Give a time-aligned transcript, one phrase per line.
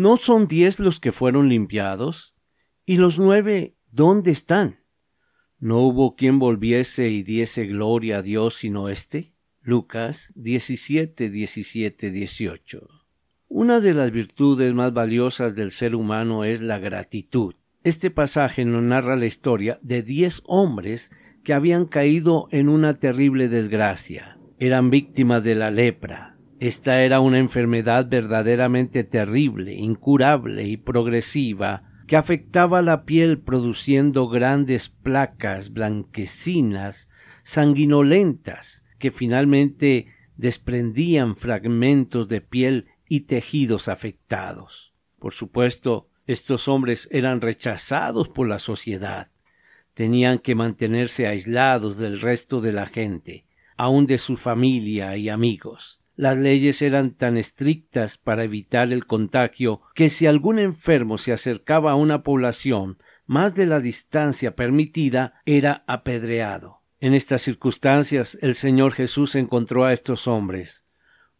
[0.00, 2.34] ¿No son diez los que fueron limpiados?
[2.86, 4.80] ¿Y los nueve dónde están?
[5.58, 9.34] ¿No hubo quien volviese y diese gloria a Dios sino éste?
[9.60, 12.88] Lucas 17, 17, 18.
[13.48, 17.56] Una de las virtudes más valiosas del ser humano es la gratitud.
[17.84, 21.12] Este pasaje nos narra la historia de diez hombres
[21.44, 24.38] que habían caído en una terrible desgracia.
[24.58, 32.16] Eran víctimas de la lepra, esta era una enfermedad verdaderamente terrible, incurable y progresiva, que
[32.16, 37.08] afectaba la piel produciendo grandes placas blanquecinas,
[37.44, 44.92] sanguinolentas, que finalmente desprendían fragmentos de piel y tejidos afectados.
[45.18, 49.32] Por supuesto, estos hombres eran rechazados por la sociedad.
[49.94, 53.46] Tenían que mantenerse aislados del resto de la gente,
[53.78, 56.00] aun de su familia y amigos.
[56.20, 61.92] Las leyes eran tan estrictas para evitar el contagio que si algún enfermo se acercaba
[61.92, 66.82] a una población más de la distancia permitida era apedreado.
[66.98, 70.84] En estas circunstancias el Señor Jesús encontró a estos hombres.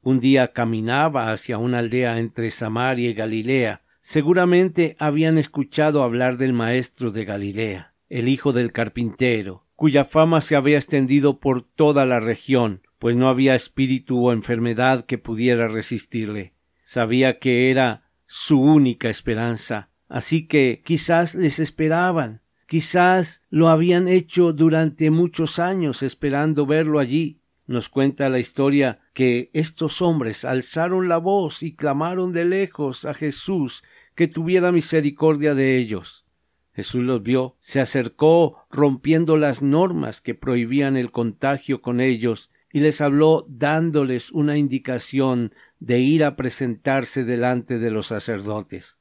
[0.00, 3.82] Un día caminaba hacia una aldea entre Samaria y Galilea.
[4.00, 10.54] Seguramente habían escuchado hablar del Maestro de Galilea, el hijo del carpintero, cuya fama se
[10.54, 16.54] había extendido por toda la región, pues no había espíritu o enfermedad que pudiera resistirle.
[16.82, 24.52] Sabía que era su única esperanza, así que quizás les esperaban, quizás lo habían hecho
[24.52, 27.40] durante muchos años esperando verlo allí.
[27.66, 33.12] Nos cuenta la historia que estos hombres alzaron la voz y clamaron de lejos a
[33.12, 33.84] Jesús
[34.14, 36.24] que tuviera misericordia de ellos.
[36.72, 42.80] Jesús los vio, se acercó rompiendo las normas que prohibían el contagio con ellos y
[42.80, 48.98] les habló dándoles una indicación de ir a presentarse delante de los sacerdotes.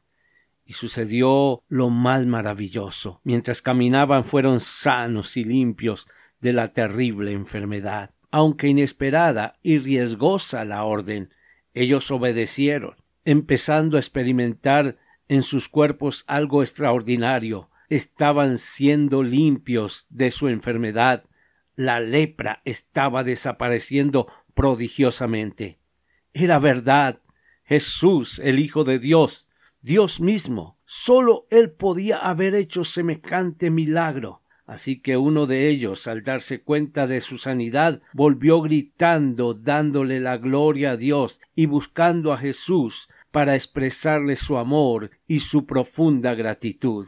[0.64, 3.22] Y sucedió lo más maravilloso.
[3.24, 6.08] Mientras caminaban fueron sanos y limpios
[6.40, 8.12] de la terrible enfermedad.
[8.32, 11.34] Aunque inesperada y riesgosa la orden,
[11.74, 14.98] ellos obedecieron, empezando a experimentar
[15.30, 17.70] en sus cuerpos algo extraordinario.
[17.90, 21.24] Estaban siendo limpios de su enfermedad
[21.78, 25.80] la lepra estaba desapareciendo prodigiosamente.
[26.34, 27.22] Era verdad.
[27.64, 29.48] Jesús, el Hijo de Dios,
[29.82, 34.42] Dios mismo, sólo Él podía haber hecho semejante milagro.
[34.66, 40.38] Así que uno de ellos, al darse cuenta de su sanidad, volvió gritando, dándole la
[40.38, 47.08] gloria a Dios y buscando a Jesús para expresarle su amor y su profunda gratitud.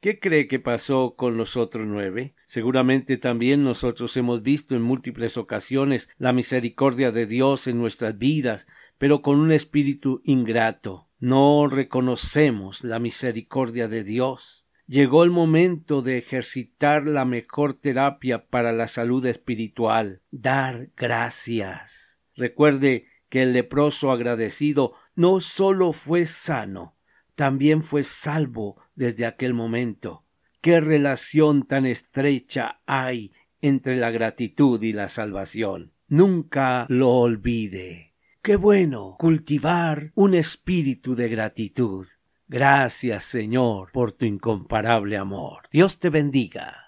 [0.00, 2.34] ¿Qué cree que pasó con los otros nueve?
[2.46, 8.68] Seguramente también nosotros hemos visto en múltiples ocasiones la misericordia de Dios en nuestras vidas,
[8.96, 11.08] pero con un espíritu ingrato.
[11.18, 14.68] No reconocemos la misericordia de Dios.
[14.86, 22.20] Llegó el momento de ejercitar la mejor terapia para la salud espiritual, dar gracias.
[22.36, 26.94] Recuerde que el leproso agradecido no sólo fue sano,
[27.38, 30.24] también fue salvo desde aquel momento.
[30.60, 35.92] ¿Qué relación tan estrecha hay entre la gratitud y la salvación?
[36.08, 38.16] Nunca lo olvide.
[38.42, 42.08] Qué bueno cultivar un espíritu de gratitud.
[42.48, 45.68] Gracias, Señor, por tu incomparable amor.
[45.70, 46.87] Dios te bendiga.